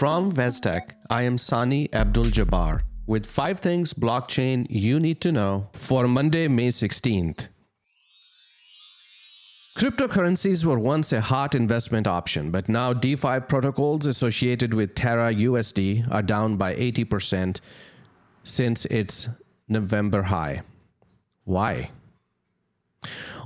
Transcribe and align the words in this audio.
From 0.00 0.32
Vestec, 0.32 0.92
I 1.10 1.24
am 1.24 1.36
Sani 1.36 1.92
Abdul 1.92 2.32
Jabbar 2.36 2.80
with 3.06 3.26
five 3.26 3.60
things 3.60 3.92
blockchain 3.92 4.66
you 4.70 4.98
need 4.98 5.20
to 5.20 5.30
know 5.30 5.68
for 5.74 6.08
Monday, 6.08 6.48
May 6.48 6.68
16th. 6.68 7.48
Cryptocurrencies 9.76 10.64
were 10.64 10.78
once 10.78 11.12
a 11.12 11.20
hot 11.20 11.54
investment 11.54 12.06
option, 12.06 12.50
but 12.50 12.66
now 12.66 12.94
DeFi 12.94 13.40
protocols 13.40 14.06
associated 14.06 14.72
with 14.72 14.94
Terra 14.94 15.34
USD 15.34 16.10
are 16.10 16.22
down 16.22 16.56
by 16.56 16.74
80% 16.76 17.60
since 18.42 18.86
its 18.86 19.28
November 19.68 20.22
high. 20.22 20.62
Why? 21.44 21.90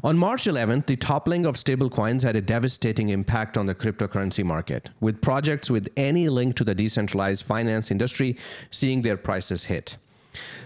On 0.02 0.18
March 0.18 0.44
11th, 0.44 0.86
the 0.86 0.96
toppling 0.96 1.46
of 1.46 1.54
stablecoins 1.56 2.22
had 2.22 2.36
a 2.36 2.42
devastating 2.42 3.08
impact 3.08 3.56
on 3.56 3.64
the 3.64 3.74
cryptocurrency 3.74 4.44
market, 4.44 4.90
with 5.00 5.22
projects 5.22 5.70
with 5.70 5.88
any 5.96 6.28
link 6.28 6.56
to 6.56 6.64
the 6.64 6.74
decentralized 6.74 7.44
finance 7.44 7.90
industry 7.90 8.36
seeing 8.70 9.00
their 9.00 9.16
prices 9.16 9.64
hit. 9.64 9.96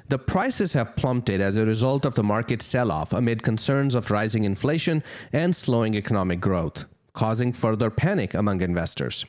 The 0.09 0.19
prices 0.19 0.73
have 0.73 0.97
plummeted 0.97 1.41
as 1.41 1.57
a 1.57 1.67
result 1.67 2.05
of 2.05 2.15
the 2.15 2.25
market 2.25 2.63
sell 2.63 2.91
off 2.91 3.13
amid 3.13 3.43
concerns 3.43 3.95
of 3.95 4.11
rising 4.11 4.45
inflation 4.45 5.05
and 5.33 5.55
slowing 5.55 5.95
economic 5.95 6.41
growth, 6.41 6.87
causing 7.13 7.53
further 7.53 7.91
panic 7.91 8.35
among 8.35 8.63
investors. 8.63 9.25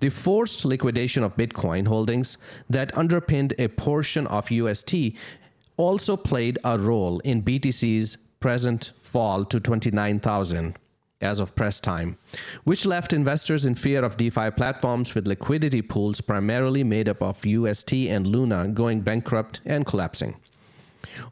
The 0.00 0.08
forced 0.08 0.64
liquidation 0.64 1.22
of 1.22 1.36
Bitcoin 1.36 1.86
holdings 1.86 2.38
that 2.70 2.96
underpinned 2.96 3.52
a 3.58 3.68
portion 3.68 4.26
of 4.26 4.50
UST 4.50 4.94
also 5.76 6.16
played 6.16 6.58
a 6.64 6.78
role 6.78 7.18
in 7.20 7.42
BTC's 7.42 8.16
present 8.40 8.92
fall 9.00 9.44
to 9.44 9.60
29,000 9.60 10.76
as 11.20 11.40
of 11.40 11.54
press 11.56 11.80
time, 11.80 12.18
which 12.64 12.84
left 12.84 13.12
investors 13.12 13.64
in 13.64 13.74
fear 13.74 14.04
of 14.04 14.16
DeFi 14.16 14.50
platforms 14.50 15.14
with 15.14 15.26
liquidity 15.26 15.82
pools 15.82 16.20
primarily 16.20 16.84
made 16.84 17.08
up 17.08 17.22
of 17.22 17.44
UST 17.44 17.92
and 17.92 18.26
Luna 18.26 18.68
going 18.68 19.00
bankrupt 19.00 19.60
and 19.64 19.86
collapsing. 19.86 20.36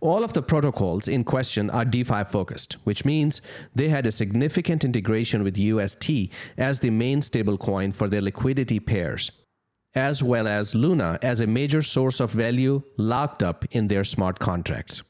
All 0.00 0.24
of 0.24 0.32
the 0.32 0.42
protocols 0.42 1.08
in 1.08 1.24
question 1.24 1.68
are 1.70 1.84
DeFi 1.84 2.24
focused, 2.24 2.74
which 2.84 3.04
means 3.04 3.42
they 3.74 3.88
had 3.88 4.06
a 4.06 4.12
significant 4.12 4.84
integration 4.84 5.42
with 5.42 5.58
UST 5.58 6.30
as 6.56 6.80
the 6.80 6.90
main 6.90 7.20
stablecoin 7.20 7.94
for 7.94 8.08
their 8.08 8.22
liquidity 8.22 8.80
pairs, 8.80 9.32
as 9.94 10.22
well 10.22 10.46
as 10.46 10.74
Luna 10.74 11.18
as 11.22 11.40
a 11.40 11.46
major 11.46 11.82
source 11.82 12.20
of 12.20 12.30
value 12.30 12.82
locked 12.96 13.42
up 13.42 13.64
in 13.72 13.88
their 13.88 14.04
smart 14.04 14.38
contracts. 14.38 15.02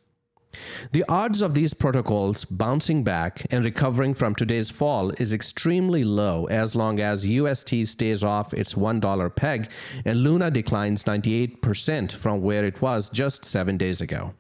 The 0.92 1.05
odds 1.08 1.42
of 1.42 1.55
these 1.55 1.74
protocols 1.74 2.44
bouncing 2.44 3.05
back 3.05 3.47
and 3.50 3.64
recovering 3.64 4.14
from 4.14 4.34
today's 4.34 4.70
fall 4.70 5.11
is 5.19 5.33
extremely 5.33 6.05
low 6.05 6.46
as 6.46 6.74
long 6.74 7.00
as 7.00 7.27
UST 7.27 7.86
stays 7.86 8.22
off 8.22 8.55
its 8.55 8.74
$1 8.74 9.36
peg 9.36 9.70
and 10.05 10.22
Luna 10.22 10.50
declines 10.50 11.05
98% 11.05 12.12
from 12.12 12.42
where 12.42 12.64
it 12.64 12.80
was 12.83 13.08
just 13.08 13.44
seven 13.44 13.77
days 13.77 14.00
ago. 14.00 14.34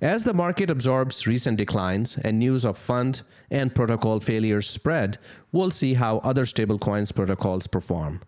As 0.00 0.24
the 0.24 0.34
market 0.34 0.70
absorbs 0.70 1.26
recent 1.26 1.56
declines 1.58 2.16
and 2.18 2.38
news 2.38 2.64
of 2.64 2.78
fund 2.78 3.22
and 3.50 3.74
protocol 3.74 4.20
failures 4.20 4.68
spread, 4.68 5.18
we'll 5.52 5.70
see 5.70 5.94
how 5.94 6.18
other 6.18 6.44
stablecoins 6.44 7.14
protocols 7.14 7.66
perform. 7.66 8.20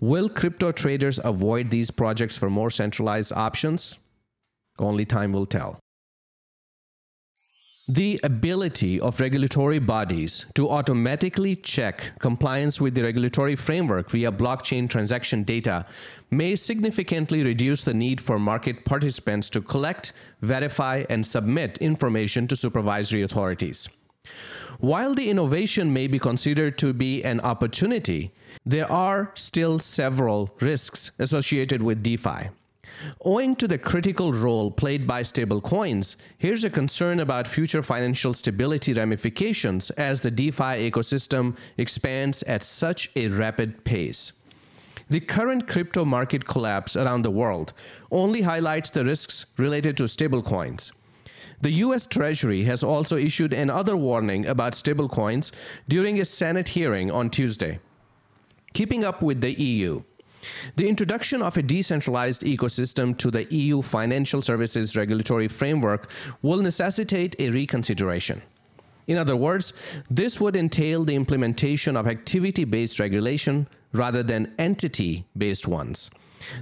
Will 0.00 0.28
crypto 0.28 0.70
traders 0.72 1.18
avoid 1.24 1.70
these 1.70 1.90
projects 1.90 2.36
for 2.36 2.50
more 2.50 2.70
centralized 2.70 3.32
options? 3.32 3.98
Only 4.78 5.04
time 5.04 5.32
will 5.32 5.46
tell. 5.46 5.81
The 7.92 8.18
ability 8.22 8.98
of 8.98 9.20
regulatory 9.20 9.78
bodies 9.78 10.46
to 10.54 10.70
automatically 10.70 11.56
check 11.56 12.12
compliance 12.20 12.80
with 12.80 12.94
the 12.94 13.02
regulatory 13.02 13.54
framework 13.54 14.10
via 14.10 14.32
blockchain 14.32 14.88
transaction 14.88 15.42
data 15.42 15.84
may 16.30 16.56
significantly 16.56 17.44
reduce 17.44 17.84
the 17.84 17.92
need 17.92 18.18
for 18.18 18.38
market 18.38 18.86
participants 18.86 19.50
to 19.50 19.60
collect, 19.60 20.14
verify, 20.40 21.04
and 21.10 21.26
submit 21.26 21.76
information 21.82 22.48
to 22.48 22.56
supervisory 22.56 23.20
authorities. 23.20 23.90
While 24.78 25.14
the 25.14 25.28
innovation 25.28 25.92
may 25.92 26.06
be 26.06 26.18
considered 26.18 26.78
to 26.78 26.94
be 26.94 27.22
an 27.22 27.40
opportunity, 27.40 28.32
there 28.64 28.90
are 28.90 29.32
still 29.34 29.78
several 29.78 30.48
risks 30.60 31.10
associated 31.18 31.82
with 31.82 32.02
DeFi. 32.02 32.48
Owing 33.24 33.56
to 33.56 33.68
the 33.68 33.78
critical 33.78 34.32
role 34.32 34.70
played 34.70 35.06
by 35.06 35.22
stablecoins, 35.22 36.16
here's 36.38 36.64
a 36.64 36.70
concern 36.70 37.20
about 37.20 37.46
future 37.46 37.82
financial 37.82 38.34
stability 38.34 38.92
ramifications 38.92 39.90
as 39.90 40.22
the 40.22 40.30
DeFi 40.30 40.90
ecosystem 40.90 41.56
expands 41.76 42.42
at 42.44 42.62
such 42.62 43.10
a 43.16 43.28
rapid 43.28 43.84
pace. 43.84 44.32
The 45.08 45.20
current 45.20 45.68
crypto 45.68 46.04
market 46.04 46.46
collapse 46.46 46.96
around 46.96 47.22
the 47.22 47.30
world 47.30 47.72
only 48.10 48.42
highlights 48.42 48.90
the 48.90 49.04
risks 49.04 49.46
related 49.58 49.96
to 49.98 50.04
stablecoins. 50.04 50.92
The 51.60 51.72
US 51.84 52.06
Treasury 52.06 52.64
has 52.64 52.82
also 52.82 53.16
issued 53.16 53.52
another 53.52 53.96
warning 53.96 54.46
about 54.46 54.72
stablecoins 54.72 55.52
during 55.88 56.20
a 56.20 56.24
Senate 56.24 56.68
hearing 56.68 57.10
on 57.10 57.30
Tuesday. 57.30 57.78
Keeping 58.72 59.04
up 59.04 59.20
with 59.22 59.40
the 59.40 59.52
EU, 59.52 60.02
the 60.76 60.88
introduction 60.88 61.42
of 61.42 61.56
a 61.56 61.62
decentralized 61.62 62.42
ecosystem 62.42 63.16
to 63.18 63.30
the 63.30 63.44
EU 63.52 63.82
financial 63.82 64.42
services 64.42 64.96
regulatory 64.96 65.48
framework 65.48 66.10
will 66.42 66.62
necessitate 66.62 67.36
a 67.38 67.50
reconsideration. 67.50 68.42
In 69.06 69.18
other 69.18 69.36
words, 69.36 69.72
this 70.10 70.40
would 70.40 70.56
entail 70.56 71.04
the 71.04 71.16
implementation 71.16 71.96
of 71.96 72.06
activity 72.06 72.64
based 72.64 72.98
regulation 72.98 73.68
rather 73.92 74.22
than 74.22 74.54
entity 74.58 75.26
based 75.36 75.66
ones. 75.66 76.10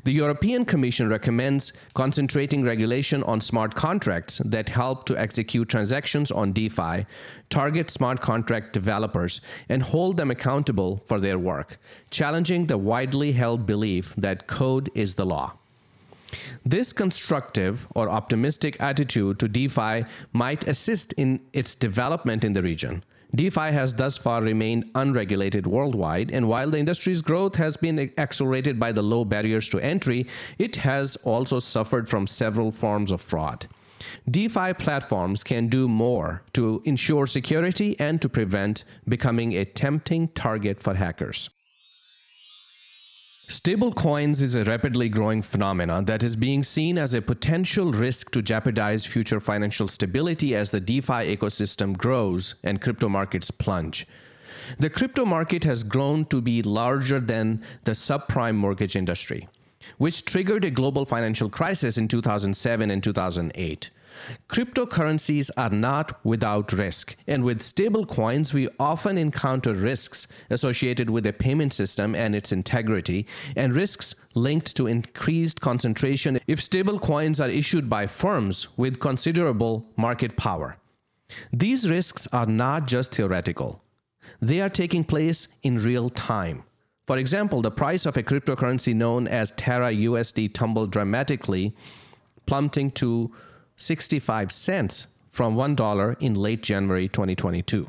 The 0.04 0.12
European 0.12 0.64
Commission 0.64 1.08
recommends 1.08 1.72
concentrating 1.94 2.64
regulation 2.64 3.22
on 3.24 3.41
smart 3.41 3.74
contracts 3.74 4.41
that 4.44 4.68
help 4.68 5.04
to 5.06 5.18
execute 5.18 5.68
transactions 5.68 6.30
on 6.30 6.52
DeFi, 6.52 7.06
target 7.48 7.91
smart 7.91 8.20
contract 8.20 8.72
developers, 8.72 9.41
and 9.68 9.82
hold 9.82 10.16
them 10.16 10.30
accountable 10.30 11.02
for 11.06 11.20
their 11.20 11.38
work, 11.38 11.78
challenging 12.10 12.66
the 12.66 12.78
widely 12.78 13.32
held 13.32 13.66
belief 13.66 14.14
that 14.16 14.46
code 14.46 14.91
is 14.94 15.14
the 15.14 15.26
law. 15.26 15.52
This 16.64 16.92
constructive 16.92 17.88
or 17.94 18.08
optimistic 18.08 18.80
attitude 18.80 19.38
to 19.41 19.48
DeFi 19.48 20.04
might 20.32 20.68
assist 20.68 21.12
in 21.14 21.41
its 21.52 21.74
development 21.74 22.44
in 22.44 22.52
the 22.52 22.62
region, 22.62 23.02
DeFi 23.34 23.72
has 23.72 23.94
thus 23.94 24.18
far 24.18 24.42
remained 24.42 24.91
unregulated 24.94 25.66
worldwide, 25.66 26.30
and 26.30 26.48
while 26.48 26.70
the 26.70 26.78
industry's 26.78 27.22
growth 27.22 27.56
has 27.56 27.76
been 27.76 28.12
accelerated 28.18 28.80
by 28.80 28.92
the 28.92 29.02
low 29.02 29.24
barriers 29.24 29.68
to 29.68 29.78
entry, 29.78 30.26
it 30.58 30.76
has 30.76 31.16
also 31.16 31.60
suffered 31.60 32.08
from 32.08 32.26
several 32.26 32.72
forms 32.72 33.10
of 33.10 33.20
fraud. 33.20 33.68
DeFi 34.28 34.72
platforms 34.74 35.44
can 35.44 35.68
do 35.68 35.86
more 35.88 36.42
to 36.54 36.82
ensure 36.84 37.26
security 37.26 37.98
and 38.00 38.20
to 38.22 38.28
prevent 38.28 38.84
becoming 39.06 39.52
a 39.52 39.64
tempting 39.64 40.28
target 40.28 40.82
for 40.82 40.94
hackers. 40.94 41.50
Stablecoins 43.50 44.40
is 44.42 44.54
a 44.54 44.62
rapidly 44.62 45.08
growing 45.08 45.42
phenomenon 45.42 46.04
that 46.04 46.22
is 46.22 46.36
being 46.36 46.62
seen 46.62 46.96
as 46.96 47.14
a 47.14 47.20
potential 47.20 47.90
risk 47.90 48.30
to 48.30 48.42
jeopardize 48.42 49.04
future 49.04 49.40
financial 49.40 49.88
stability 49.88 50.54
as 50.54 50.70
the 50.70 50.78
DeFi 50.78 51.36
ecosystem 51.36 51.98
grows 51.98 52.54
and 52.62 52.80
crypto 52.80 53.08
markets 53.08 53.50
plunge. 53.50 54.06
The 54.78 54.88
crypto 54.88 55.24
market 55.24 55.64
has 55.64 55.82
grown 55.82 56.26
to 56.26 56.40
be 56.40 56.62
larger 56.62 57.18
than 57.18 57.64
the 57.82 57.90
subprime 57.90 58.54
mortgage 58.54 58.94
industry, 58.94 59.48
which 59.98 60.24
triggered 60.24 60.64
a 60.64 60.70
global 60.70 61.04
financial 61.04 61.50
crisis 61.50 61.98
in 61.98 62.06
2007 62.06 62.88
and 62.88 63.02
2008. 63.02 63.90
Cryptocurrencies 64.48 65.50
are 65.56 65.71
not 65.71 66.25
without 66.25 66.72
risk, 66.72 67.16
and 67.26 67.44
with 67.44 67.60
stablecoins, 67.60 68.53
we 68.53 68.69
often 68.78 69.16
encounter 69.19 69.75
risks 69.75 70.26
associated 70.50 71.10
with 71.10 71.27
a 71.27 71.33
payment 71.33 71.72
system 71.72 72.15
and 72.15 72.34
its 72.34 72.53
integrity, 72.53 73.27
and 73.57 73.74
risks 73.74 74.15
linked 74.34 74.77
to 74.77 74.86
increased 74.86 75.60
concentration 75.60 76.41
if 76.47 76.60
stablecoins 76.60 77.42
are 77.45 77.51
issued 77.51 77.89
by 77.89 78.07
firms 78.07 78.68
with 78.77 79.01
considerable 79.01 79.86
market 79.97 80.36
power. 80.36 80.77
These 81.53 81.89
risks 81.89 82.27
are 82.33 82.47
not 82.47 82.86
just 82.86 83.15
theoretical, 83.15 83.83
they 84.41 84.60
are 84.60 84.68
taking 84.68 85.04
place 85.04 85.48
in 85.63 85.78
real 85.78 86.10
time. 86.10 86.65
For 87.06 87.18
example, 87.18 87.60
the 87.60 87.71
price 87.71 88.06
of 88.06 88.16
a 88.16 88.22
cryptocurrency 88.22 88.95
known 88.95 89.27
as 89.27 89.51
Terra 89.53 89.91
USD 89.91 90.54
tumbled 90.54 90.92
dramatically, 90.92 91.74
plummeting 92.47 92.92
to 92.92 93.33
65 93.80 94.53
cents 94.53 95.06
from 95.30 95.56
$1 95.56 96.16
in 96.21 96.34
late 96.34 96.62
January 96.62 97.09
2022. 97.09 97.88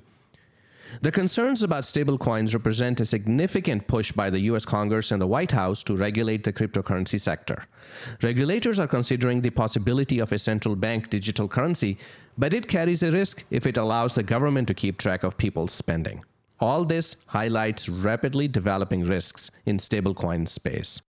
The 1.01 1.11
concerns 1.11 1.63
about 1.63 1.83
stablecoins 1.83 2.53
represent 2.53 3.01
a 3.01 3.05
significant 3.05 3.87
push 3.87 4.13
by 4.13 4.29
the 4.29 4.39
US 4.51 4.63
Congress 4.63 5.11
and 5.11 5.21
the 5.21 5.27
White 5.27 5.51
House 5.51 5.83
to 5.83 5.97
regulate 5.97 6.45
the 6.45 6.53
cryptocurrency 6.53 7.19
sector. 7.19 7.65
Regulators 8.21 8.79
are 8.79 8.87
considering 8.87 9.41
the 9.41 9.49
possibility 9.49 10.19
of 10.19 10.31
a 10.31 10.39
central 10.39 10.77
bank 10.77 11.09
digital 11.09 11.49
currency, 11.49 11.97
but 12.37 12.53
it 12.53 12.69
carries 12.69 13.03
a 13.03 13.11
risk 13.11 13.43
if 13.49 13.65
it 13.65 13.75
allows 13.75 14.15
the 14.15 14.23
government 14.23 14.69
to 14.69 14.73
keep 14.73 14.97
track 14.97 15.23
of 15.23 15.37
people's 15.37 15.73
spending. 15.73 16.23
All 16.61 16.85
this 16.85 17.17
highlights 17.27 17.89
rapidly 17.89 18.47
developing 18.47 19.03
risks 19.05 19.51
in 19.65 19.77
stablecoin 19.77 20.47
space. 20.47 21.01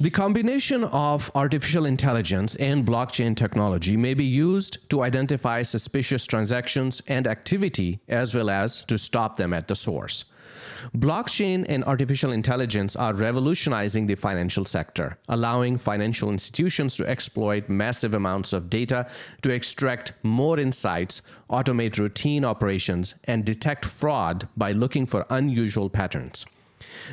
The 0.00 0.10
combination 0.10 0.84
of 0.84 1.28
artificial 1.34 1.84
intelligence 1.84 2.54
and 2.54 2.86
blockchain 2.86 3.34
technology 3.34 3.96
may 3.96 4.14
be 4.14 4.24
used 4.24 4.88
to 4.90 5.02
identify 5.02 5.64
suspicious 5.64 6.24
transactions 6.24 7.02
and 7.08 7.26
activity 7.26 7.98
as 8.06 8.32
well 8.32 8.48
as 8.48 8.82
to 8.82 8.96
stop 8.96 9.34
them 9.34 9.52
at 9.52 9.66
the 9.66 9.74
source. 9.74 10.26
Blockchain 10.96 11.66
and 11.68 11.82
artificial 11.82 12.30
intelligence 12.30 12.94
are 12.94 13.12
revolutionizing 13.12 14.06
the 14.06 14.14
financial 14.14 14.64
sector, 14.64 15.18
allowing 15.28 15.76
financial 15.76 16.30
institutions 16.30 16.94
to 16.94 17.08
exploit 17.08 17.68
massive 17.68 18.14
amounts 18.14 18.52
of 18.52 18.70
data 18.70 19.08
to 19.42 19.50
extract 19.50 20.12
more 20.22 20.60
insights, 20.60 21.22
automate 21.50 21.98
routine 21.98 22.44
operations, 22.44 23.16
and 23.24 23.44
detect 23.44 23.84
fraud 23.84 24.46
by 24.56 24.70
looking 24.70 25.06
for 25.06 25.26
unusual 25.28 25.90
patterns. 25.90 26.46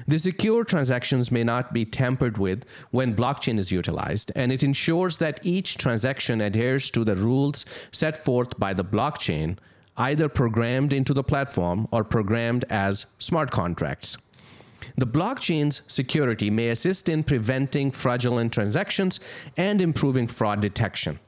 The 0.08 0.20
secure 0.20 0.64
transactions 0.64 1.32
may 1.32 1.44
not 1.44 1.74
be 1.74 1.86
tampered 1.86 2.38
with 2.38 2.66
when 2.92 3.16
blockchain 3.16 3.60
is 3.60 3.72
utilized, 3.72 4.32
and 4.36 4.52
it 4.52 4.64
ensures 4.64 5.18
that 5.18 5.40
each 5.44 5.78
transaction 5.78 6.42
adheres 6.42 6.90
to 6.92 7.04
the 7.04 7.16
rules 7.16 7.66
set 7.92 8.18
forth 8.18 8.60
by 8.60 8.74
the 8.74 8.84
blockchain, 8.84 9.58
either 9.98 10.30
programmed 10.30 10.94
into 10.94 11.14
the 11.14 11.24
platform 11.24 11.88
or 11.92 12.04
programmed 12.04 12.66
as 12.70 13.06
smart 13.18 13.52
contracts. 13.52 14.18
The 14.98 15.08
blockchain's 15.08 15.82
security 15.88 16.50
may 16.50 16.70
assist 16.70 17.10
in 17.10 17.24
preventing 17.24 17.92
fraudulent 17.92 18.54
transactions 18.54 19.20
and 19.58 19.82
improving 19.82 20.28
fraud 20.28 20.62
detection. 20.62 21.20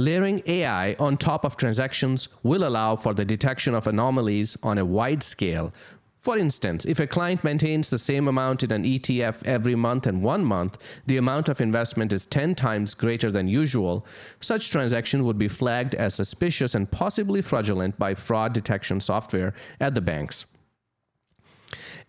Layering 0.00 0.42
AI 0.46 0.94
on 1.00 1.16
top 1.16 1.44
of 1.44 1.56
transactions 1.56 2.28
will 2.44 2.64
allow 2.64 2.94
for 2.94 3.14
the 3.14 3.24
detection 3.24 3.74
of 3.74 3.88
anomalies 3.88 4.56
on 4.62 4.78
a 4.78 4.84
wide 4.84 5.24
scale 5.24 5.72
for 6.20 6.36
instance, 6.36 6.84
if 6.84 6.98
a 6.98 7.06
client 7.06 7.44
maintains 7.44 7.90
the 7.90 7.98
same 7.98 8.26
amount 8.26 8.62
in 8.62 8.72
an 8.72 8.84
ETF 8.84 9.44
every 9.44 9.74
month 9.74 10.06
and 10.06 10.22
one 10.22 10.44
month, 10.44 10.76
the 11.06 11.16
amount 11.16 11.48
of 11.48 11.60
investment 11.60 12.12
is 12.12 12.26
10 12.26 12.54
times 12.56 12.94
greater 12.94 13.30
than 13.30 13.46
usual, 13.46 14.04
such 14.40 14.70
transaction 14.70 15.24
would 15.24 15.38
be 15.38 15.48
flagged 15.48 15.94
as 15.94 16.14
suspicious 16.14 16.74
and 16.74 16.90
possibly 16.90 17.40
fraudulent 17.40 17.98
by 17.98 18.14
fraud 18.14 18.52
detection 18.52 19.00
software 19.00 19.54
at 19.80 19.94
the 19.94 20.00
banks. 20.00 20.46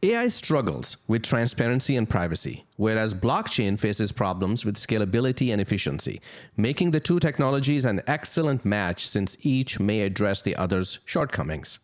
AI 0.01 0.29
struggles 0.29 0.95
with 1.07 1.23
transparency 1.23 1.97
and 1.97 2.09
privacy, 2.09 2.65
whereas 2.77 3.13
blockchain 3.13 3.77
faces 3.77 4.13
problems 4.13 4.63
with 4.63 4.77
scalability 4.77 5.51
and 5.51 5.59
efficiency, 5.59 6.21
making 6.55 6.91
the 6.91 7.01
two 7.01 7.19
technologies 7.19 7.83
an 7.83 8.01
excellent 8.07 8.63
match 8.63 9.05
since 9.05 9.35
each 9.41 9.79
may 9.79 10.01
address 10.01 10.41
the 10.41 10.55
other's 10.55 10.99
shortcomings. 11.03 11.79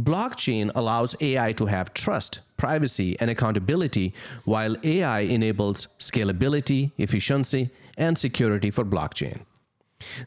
Blockchain 0.00 0.70
allows 0.76 1.16
AI 1.20 1.52
to 1.54 1.66
have 1.66 1.92
trust, 1.92 2.40
privacy, 2.56 3.16
and 3.18 3.30
accountability, 3.30 4.14
while 4.44 4.76
AI 4.84 5.20
enables 5.20 5.88
scalability, 5.98 6.92
efficiency, 6.98 7.70
and 7.96 8.16
security 8.16 8.70
for 8.70 8.84
blockchain. 8.84 9.40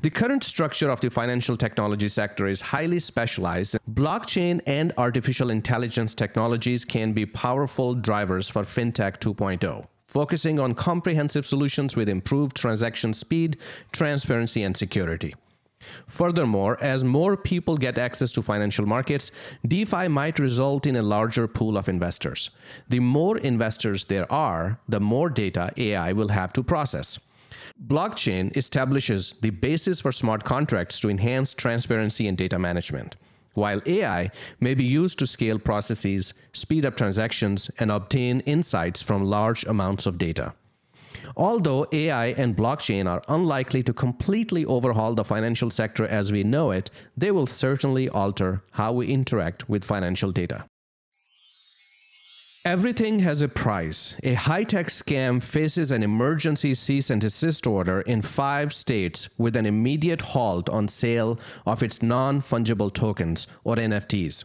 The 0.01 0.09
current 0.09 0.43
structure 0.43 0.89
of 0.89 0.99
the 0.99 1.09
financial 1.09 1.55
technology 1.55 2.09
sector 2.09 2.45
is 2.45 2.59
highly 2.59 2.99
specialized. 2.99 3.77
Blockchain 3.93 4.59
and 4.67 4.91
artificial 4.97 5.49
intelligence 5.49 6.13
technologies 6.13 6.83
can 6.83 7.13
be 7.13 7.25
powerful 7.25 7.93
drivers 7.93 8.49
for 8.49 8.63
FinTech 8.63 9.19
2.0, 9.19 9.87
focusing 10.07 10.59
on 10.59 10.73
comprehensive 10.73 11.45
solutions 11.45 11.95
with 11.95 12.09
improved 12.09 12.57
transaction 12.57 13.13
speed, 13.13 13.55
transparency, 13.93 14.63
and 14.63 14.75
security. 14.75 15.33
Furthermore, 16.07 16.77
as 16.81 17.03
more 17.03 17.35
people 17.37 17.77
get 17.77 17.97
access 17.97 18.31
to 18.33 18.41
financial 18.41 18.85
markets, 18.85 19.31
DeFi 19.67 20.07
might 20.07 20.39
result 20.39 20.85
in 20.85 20.95
a 20.95 21.01
larger 21.01 21.47
pool 21.47 21.77
of 21.77 21.89
investors. 21.89 22.49
The 22.89 22.99
more 22.99 23.37
investors 23.37 24.05
there 24.05 24.31
are, 24.31 24.79
the 24.87 24.99
more 24.99 25.29
data 25.29 25.71
AI 25.77 26.11
will 26.13 26.29
have 26.29 26.53
to 26.53 26.63
process. 26.63 27.19
Blockchain 27.87 28.55
establishes 28.55 29.33
the 29.41 29.49
basis 29.49 30.01
for 30.01 30.11
smart 30.11 30.43
contracts 30.43 30.99
to 30.99 31.09
enhance 31.09 31.53
transparency 31.53 32.27
and 32.27 32.37
data 32.37 32.59
management, 32.59 33.15
while 33.53 33.81
AI 33.85 34.31
may 34.59 34.73
be 34.73 34.83
used 34.83 35.19
to 35.19 35.27
scale 35.27 35.59
processes, 35.59 36.33
speed 36.53 36.85
up 36.85 36.95
transactions, 36.95 37.69
and 37.79 37.91
obtain 37.91 38.41
insights 38.41 39.01
from 39.01 39.25
large 39.25 39.65
amounts 39.65 40.05
of 40.05 40.17
data. 40.17 40.53
Although 41.35 41.87
AI 41.91 42.27
and 42.27 42.55
blockchain 42.55 43.09
are 43.09 43.21
unlikely 43.27 43.83
to 43.83 43.93
completely 43.93 44.65
overhaul 44.65 45.13
the 45.13 45.25
financial 45.25 45.69
sector 45.69 46.05
as 46.05 46.31
we 46.31 46.43
know 46.43 46.71
it, 46.71 46.89
they 47.15 47.31
will 47.31 47.47
certainly 47.47 48.09
alter 48.09 48.63
how 48.71 48.91
we 48.91 49.07
interact 49.07 49.69
with 49.69 49.83
financial 49.83 50.31
data. 50.31 50.65
Everything 52.63 53.19
has 53.19 53.41
a 53.41 53.47
price. 53.47 54.13
A 54.21 54.35
high 54.35 54.63
tech 54.63 54.87
scam 54.87 55.41
faces 55.41 55.89
an 55.89 56.03
emergency 56.03 56.75
cease 56.75 57.09
and 57.09 57.19
desist 57.19 57.65
order 57.65 58.01
in 58.01 58.21
five 58.21 58.71
states 58.71 59.29
with 59.35 59.55
an 59.55 59.65
immediate 59.65 60.21
halt 60.21 60.69
on 60.69 60.87
sale 60.87 61.39
of 61.65 61.81
its 61.81 62.03
non 62.03 62.39
fungible 62.39 62.93
tokens, 62.93 63.47
or 63.63 63.77
NFTs. 63.77 64.43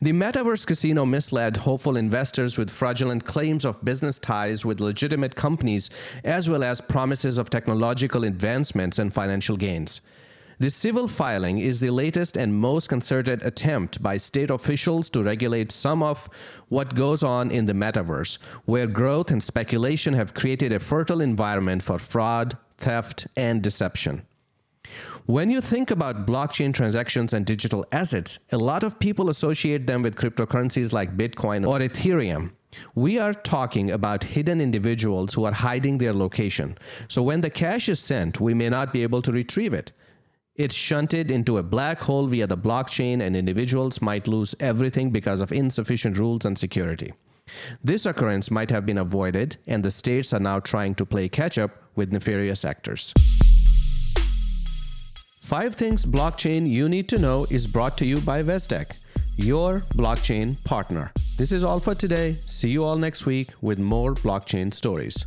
The 0.00 0.12
Metaverse 0.12 0.66
Casino 0.66 1.04
misled 1.06 1.58
hopeful 1.58 1.96
investors 1.96 2.58
with 2.58 2.70
fraudulent 2.70 3.24
claims 3.24 3.64
of 3.64 3.84
business 3.84 4.18
ties 4.18 4.64
with 4.64 4.80
legitimate 4.80 5.34
companies, 5.34 5.90
as 6.24 6.48
well 6.48 6.62
as 6.62 6.80
promises 6.80 7.38
of 7.38 7.50
technological 7.50 8.24
advancements 8.24 8.98
and 8.98 9.12
financial 9.12 9.56
gains. 9.56 10.00
The 10.60 10.70
civil 10.70 11.06
filing 11.06 11.58
is 11.58 11.78
the 11.78 11.90
latest 11.90 12.36
and 12.36 12.52
most 12.52 12.88
concerted 12.88 13.44
attempt 13.44 14.02
by 14.02 14.16
state 14.16 14.50
officials 14.50 15.08
to 15.10 15.22
regulate 15.22 15.70
some 15.70 16.02
of 16.02 16.28
what 16.68 16.96
goes 16.96 17.22
on 17.22 17.52
in 17.52 17.66
the 17.66 17.74
metaverse, 17.74 18.38
where 18.64 18.88
growth 18.88 19.30
and 19.30 19.40
speculation 19.40 20.14
have 20.14 20.34
created 20.34 20.72
a 20.72 20.80
fertile 20.80 21.20
environment 21.20 21.84
for 21.84 22.00
fraud, 22.00 22.56
theft, 22.76 23.28
and 23.36 23.62
deception. 23.62 24.22
When 25.26 25.50
you 25.50 25.60
think 25.60 25.90
about 25.90 26.26
blockchain 26.26 26.72
transactions 26.72 27.32
and 27.32 27.44
digital 27.44 27.84
assets, 27.92 28.38
a 28.52 28.58
lot 28.58 28.82
of 28.82 28.98
people 28.98 29.28
associate 29.28 29.86
them 29.86 30.02
with 30.02 30.16
cryptocurrencies 30.16 30.92
like 30.92 31.16
Bitcoin 31.16 31.68
or 31.68 31.78
Ethereum. 31.80 32.52
We 32.94 33.18
are 33.18 33.34
talking 33.34 33.90
about 33.90 34.24
hidden 34.24 34.60
individuals 34.60 35.34
who 35.34 35.44
are 35.44 35.52
hiding 35.52 35.98
their 35.98 36.12
location. 36.12 36.78
So 37.08 37.22
when 37.22 37.40
the 37.40 37.50
cash 37.50 37.88
is 37.88 38.00
sent, 38.00 38.40
we 38.40 38.54
may 38.54 38.68
not 38.68 38.92
be 38.92 39.02
able 39.02 39.22
to 39.22 39.32
retrieve 39.32 39.74
it. 39.74 39.92
It's 40.54 40.74
shunted 40.74 41.30
into 41.30 41.58
a 41.58 41.62
black 41.62 42.00
hole 42.00 42.26
via 42.26 42.46
the 42.46 42.58
blockchain, 42.58 43.22
and 43.22 43.36
individuals 43.36 44.02
might 44.02 44.26
lose 44.26 44.54
everything 44.58 45.10
because 45.10 45.40
of 45.40 45.52
insufficient 45.52 46.18
rules 46.18 46.44
and 46.44 46.58
security. 46.58 47.14
This 47.82 48.06
occurrence 48.06 48.50
might 48.50 48.70
have 48.70 48.84
been 48.84 48.98
avoided, 48.98 49.56
and 49.66 49.84
the 49.84 49.90
states 49.90 50.32
are 50.32 50.40
now 50.40 50.58
trying 50.58 50.94
to 50.96 51.06
play 51.06 51.28
catch 51.28 51.58
up 51.58 51.70
with 51.94 52.12
nefarious 52.12 52.64
actors. 52.64 53.14
Five 55.48 55.76
Things 55.76 56.04
Blockchain 56.04 56.68
You 56.68 56.90
Need 56.90 57.08
to 57.08 57.18
Know 57.18 57.46
is 57.48 57.66
brought 57.66 57.96
to 57.96 58.04
you 58.04 58.20
by 58.20 58.42
Vestec, 58.42 58.98
your 59.38 59.80
blockchain 59.94 60.62
partner. 60.64 61.10
This 61.38 61.52
is 61.52 61.64
all 61.64 61.80
for 61.80 61.94
today. 61.94 62.34
See 62.44 62.68
you 62.68 62.84
all 62.84 62.96
next 62.96 63.24
week 63.24 63.48
with 63.62 63.78
more 63.78 64.12
blockchain 64.12 64.74
stories. 64.74 65.24